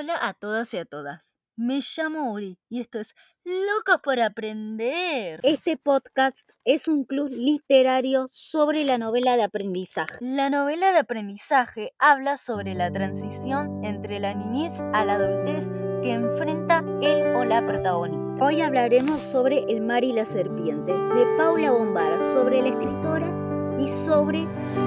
Hola 0.00 0.16
a 0.18 0.32
todas 0.32 0.72
y 0.72 0.78
a 0.78 0.86
todas. 0.86 1.36
Me 1.56 1.80
llamo 1.94 2.32
Uri 2.32 2.58
y 2.70 2.80
esto 2.80 3.00
es 3.00 3.14
Locos 3.44 4.00
por 4.02 4.18
Aprender. 4.18 5.40
Este 5.42 5.76
podcast 5.76 6.48
es 6.64 6.88
un 6.88 7.04
club 7.04 7.28
literario 7.28 8.26
sobre 8.30 8.84
la 8.84 8.96
novela 8.96 9.36
de 9.36 9.42
aprendizaje. 9.42 10.16
La 10.22 10.48
novela 10.48 10.92
de 10.92 11.00
aprendizaje 11.00 11.92
habla 11.98 12.38
sobre 12.38 12.74
la 12.74 12.90
transición 12.90 13.84
entre 13.84 14.20
la 14.20 14.32
niñez 14.32 14.80
a 14.94 15.04
la 15.04 15.16
adultez 15.16 15.68
que 16.02 16.12
enfrenta 16.12 16.82
él 17.02 17.36
o 17.36 17.44
la 17.44 17.66
protagonista. 17.66 18.42
Hoy 18.42 18.62
hablaremos 18.62 19.20
sobre 19.20 19.64
El 19.68 19.82
mar 19.82 20.02
y 20.02 20.14
la 20.14 20.24
serpiente 20.24 20.92
de 20.92 21.36
Paula 21.36 21.72
Bombara, 21.72 22.22
sobre 22.32 22.62
la 22.62 22.68
escritora 22.68 23.26
y 23.78 23.86
sobre 23.86 24.44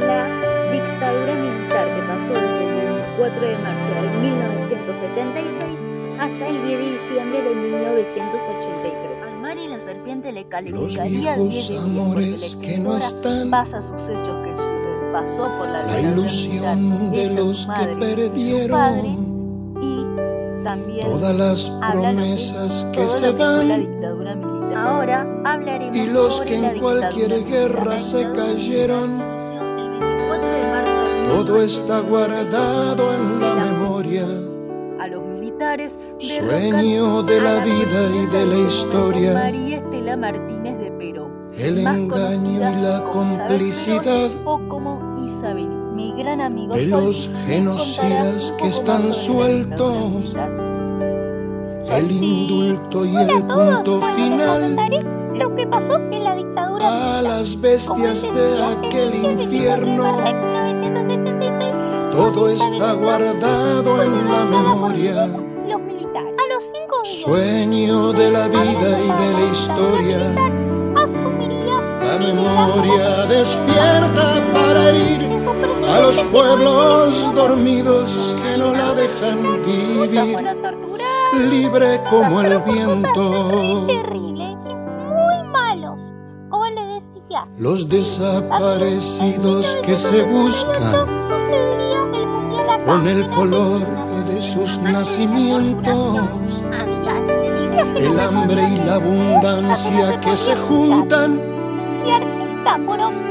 la 0.00 0.72
dictadura 0.72 1.34
militar 1.34 1.94
que 1.94 2.06
pasó 2.06 2.32
desde 2.32 2.86
el 2.86 2.93
24 3.16 3.46
de 3.46 3.58
marzo 3.58 3.94
de 3.94 4.08
1976 4.28 5.80
hasta 6.18 6.48
el 6.48 6.64
10 6.64 6.78
de 6.78 6.90
diciembre 6.90 7.42
de 7.42 7.54
1983. 7.54 9.22
Al 9.24 9.40
mar 9.40 9.56
y 9.56 9.68
la 9.68 9.80
serpiente 9.80 10.32
le 10.32 10.44
calificaría 10.46 11.36
10 11.36 11.38
de 11.38 11.48
10 11.48 11.70
porque 12.08 12.36
la 12.38 12.60
que 12.60 12.78
no 12.78 12.96
están, 12.96 13.50
pasa 13.50 13.82
sus 13.82 14.02
hechos 14.08 14.36
que 14.44 14.56
su 14.56 14.74
pasó 15.12 15.48
por 15.58 15.68
la, 15.68 15.84
la 15.84 16.00
ilusión 16.00 17.12
de 17.12 17.34
los 17.34 17.66
que 17.66 17.86
perdieron 18.00 19.76
y 19.80 20.64
también 20.64 21.06
todas 21.06 21.36
las 21.36 21.70
promesas 21.92 22.84
que 22.92 23.08
se 23.08 23.30
van 23.30 23.68
la 23.68 23.78
dictadura 23.78 24.34
militar. 24.34 24.76
Ahora 24.76 25.26
hablaremos 25.44 25.96
y 25.96 26.06
los 26.08 26.34
sobre 26.34 26.50
que 26.50 26.58
la 26.58 26.72
en 26.72 26.80
cualquier 26.80 27.44
guerra 27.44 27.98
se 28.00 28.32
cayeron 28.32 29.33
todo 31.34 31.62
está 31.62 32.02
1976, 32.02 32.08
guardado 32.10 33.14
en 33.14 33.40
la 33.40 33.54
memoria 33.54 34.24
a 35.00 35.08
los 35.08 35.24
militares 35.24 35.98
Sueño 36.18 37.22
de 37.22 37.40
la 37.40 37.64
vida 37.64 38.10
y 38.22 38.26
de 38.26 38.46
la 38.46 38.56
historia. 38.56 39.34
María 39.34 39.76
Estela 39.78 40.16
Martínez 40.16 40.78
de 40.78 40.90
Perón 40.92 41.50
el 41.58 41.78
engaño 41.78 42.50
y 42.50 42.58
la 42.58 42.70
Isabel 42.72 43.12
complicidad 43.12 44.30
o 44.44 44.60
como 44.68 45.14
Isabelí 45.24 45.68
mi 45.94 46.12
gran 46.16 46.40
amigo 46.40 46.74
de 46.74 46.86
los 46.86 47.30
genocidas 47.46 48.52
que 48.58 48.68
están 48.68 49.12
sueltos. 49.12 50.34
el 51.92 52.10
indulto 52.10 53.04
y 53.04 53.16
el 53.16 53.42
punto 53.44 54.00
final 54.16 54.76
lo 55.34 55.54
que 55.54 55.66
pasó 55.66 55.96
en 55.96 56.24
la 56.24 56.36
dictadura 56.36 57.18
a 57.18 57.22
las 57.22 57.60
bestias 57.60 58.22
de 58.22 58.62
aquel 58.62 59.14
infierno. 59.14 60.18
Todo 62.16 62.48
está 62.48 62.92
guardado 62.92 64.00
en 64.00 64.30
la 64.30 64.44
memoria. 64.44 65.26
Los 65.26 65.80
militares. 65.80 66.32
A 66.38 66.54
los 66.54 66.62
cinco 66.62 67.02
días, 67.02 67.22
Sueño 67.22 68.12
de 68.12 68.30
la 68.30 68.46
vida 68.46 68.90
y 69.00 69.08
de 69.20 69.32
la 69.32 69.44
historia. 69.52 70.34
asumiría 70.94 71.80
La 72.04 72.18
memoria 72.18 73.26
despierta 73.26 74.40
para 74.54 74.90
herir 74.90 75.28
a 75.88 76.00
los 76.02 76.16
pueblos 76.30 77.34
dormidos 77.34 78.32
que 78.44 78.58
no 78.58 78.72
la 78.72 78.94
dejan 78.94 79.64
vivir, 79.64 80.38
libre 81.50 82.00
como 82.08 82.42
el 82.42 82.60
viento. 82.60 83.88
Los 87.58 87.88
desaparecidos 87.88 89.76
que 89.84 89.96
se 89.96 90.22
buscan 90.22 91.08
el 92.22 92.84
con 92.84 93.06
el 93.08 93.28
color 93.30 93.80
de 94.28 94.42
sus 94.42 94.78
nacimientos, 94.78 96.20
el 97.96 98.20
hambre 98.20 98.62
y 98.62 98.76
la 98.76 98.94
abundancia 98.96 100.20
que 100.20 100.36
se 100.36 100.54
juntan, 100.54 101.40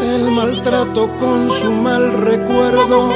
el 0.00 0.30
maltrato 0.30 1.08
con 1.18 1.50
su 1.50 1.72
mal 1.72 2.12
recuerdo. 2.12 3.10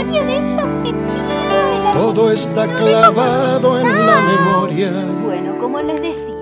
Todo 1.94 2.32
está 2.32 2.66
clavado 2.74 3.78
en 3.78 4.06
la 4.06 4.20
memoria, 4.20 4.90
bueno 5.22 5.58
como 5.58 5.80
les 5.80 6.00
decía 6.00 6.41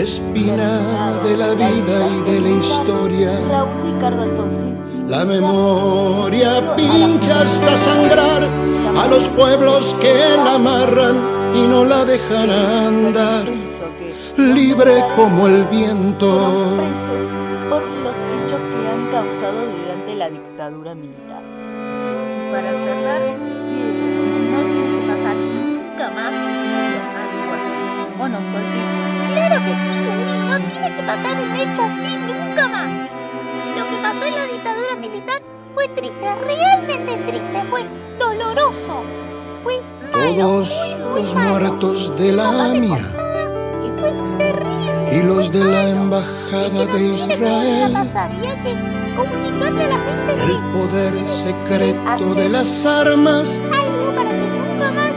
espina 0.00 1.18
de 1.24 1.36
la 1.36 1.54
vida 1.54 2.08
y 2.16 2.30
de 2.30 2.40
la 2.40 2.48
historia. 2.50 3.40
Raúl 3.48 3.92
Ricardo 3.92 4.22
Alfonsín 4.22 4.78
La 5.08 5.24
memoria 5.24 6.76
pincha 6.76 7.40
hasta 7.40 7.76
sangrar 7.78 8.42
a 8.96 9.08
los 9.08 9.24
pueblos 9.30 9.96
que 10.00 10.14
la 10.36 10.54
amarran 10.54 11.16
y 11.54 11.66
no 11.66 11.84
la 11.84 12.04
dejan 12.04 12.50
andar, 12.50 13.46
libre 14.36 15.02
como 15.16 15.46
el 15.48 15.64
viento. 15.64 16.28
por 17.68 17.82
los 17.82 18.16
hechos 18.16 18.60
que 18.70 18.88
han 18.88 19.10
causado 19.10 19.60
durante 19.66 20.14
la 20.14 20.28
dictadura 20.28 20.94
militar. 20.94 21.42
Y 21.42 22.52
para 22.52 22.72
cerrar, 22.74 23.22
pasar 31.28 31.42
un 31.42 31.56
hecho 31.56 31.82
así 31.82 32.16
nunca 32.16 32.68
más. 32.68 32.90
Lo 33.76 33.84
que 33.88 33.96
pasó 34.02 34.24
en 34.24 34.34
la 34.34 34.44
dictadura 34.46 34.96
militar 35.00 35.42
fue 35.74 35.88
triste, 35.88 36.34
realmente 36.44 37.16
triste, 37.26 37.62
fue 37.70 37.84
doloroso, 38.18 39.02
fue 39.62 39.80
malo, 40.12 40.36
Todos 40.36 40.96
muy, 40.98 41.10
muy 41.10 41.20
los 41.22 41.34
malo. 41.34 41.50
muertos 41.50 42.18
de 42.18 42.32
la 42.32 42.48
AMIA 42.70 42.96
que 42.96 44.00
fue 44.00 44.12
terrible. 44.38 45.16
y 45.18 45.22
los 45.22 45.52
de 45.52 45.64
la. 45.64 45.88
Embajada 45.88 46.86
de 46.86 47.04
Israel, 47.14 47.92
pasar, 47.92 48.30
y 48.42 48.46
hay 48.46 48.56
que 48.62 49.16
comunicarle 49.16 49.84
a 49.84 49.88
la 49.88 49.98
gente 49.98 50.32
el 50.32 50.38
que 50.38 50.78
poder 50.78 51.28
secreto 51.28 52.34
de 52.34 52.48
las 52.48 52.86
armas, 52.86 53.60
algo 53.72 54.16
para 54.16 54.30
que 54.30 54.46
nunca 54.46 54.90
más 54.92 55.12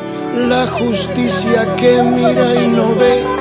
la 0.50 0.68
justicia 0.68 1.76
que 1.78 2.04
mira 2.04 2.62
y 2.64 2.68
no 2.68 2.96
ve. 2.96 3.41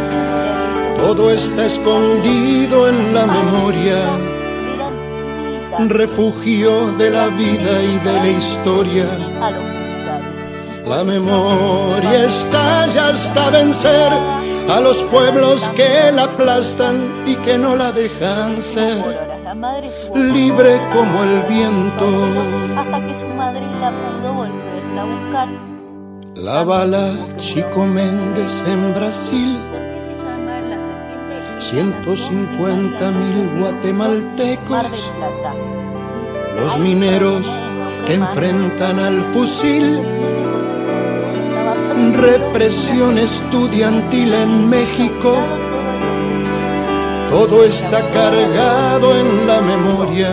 Todo 1.13 1.29
está 1.29 1.65
escondido 1.65 2.87
en 2.87 3.13
la 3.13 3.27
memoria, 3.27 3.97
refugio 5.89 6.93
de 6.93 7.09
la 7.09 7.27
vida 7.27 7.83
y 7.83 7.99
de 7.99 8.13
la 8.13 8.29
historia. 8.29 9.07
La 10.87 11.03
memoria 11.03 12.23
estalla 12.23 13.09
hasta 13.09 13.49
vencer 13.49 14.09
a 14.69 14.79
los 14.79 15.03
pueblos 15.11 15.59
que 15.75 16.13
la 16.13 16.23
aplastan 16.23 17.25
y 17.27 17.35
que 17.35 17.57
no 17.57 17.75
la 17.75 17.91
dejan 17.91 18.61
ser. 18.61 19.03
libre 20.15 20.79
como 20.93 21.23
el 21.25 21.41
viento. 21.41 22.07
hasta 22.77 23.05
que 23.05 23.19
su 23.19 23.27
madre 23.35 23.65
la 23.81 23.91
pudo 23.91 24.33
volverla 24.33 25.01
a 25.01 25.05
buscar. 25.05 25.49
La 26.35 26.63
bala 26.63 27.11
Chico 27.35 27.85
Méndez 27.85 28.63
en 28.65 28.93
Brasil, 28.93 29.59
150 31.71 33.11
mil 33.11 33.49
guatemaltecos, 33.57 35.09
los 36.59 36.77
mineros 36.79 37.45
que 38.05 38.15
enfrentan 38.15 38.99
al 38.99 39.23
fusil. 39.33 40.01
Represión 42.13 43.17
estudiantil 43.17 44.33
en 44.33 44.69
México, 44.69 45.37
todo 47.29 47.63
está 47.63 48.01
cargado 48.09 49.15
en 49.17 49.47
la 49.47 49.61
memoria. 49.61 50.29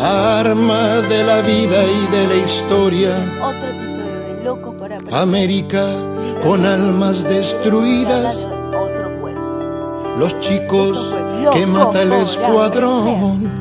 Arma 0.00 1.02
de 1.02 1.22
la 1.22 1.42
vida 1.42 1.84
y 1.84 2.06
de 2.16 2.28
la 2.28 2.36
historia. 2.36 3.12
América 5.12 5.86
con 6.42 6.64
almas 6.64 7.24
destruidas. 7.24 8.46
Los 10.16 10.38
chicos 10.40 11.14
que 11.52 11.66
mata 11.66 12.02
el 12.02 12.12
escuadrón. 12.12 13.52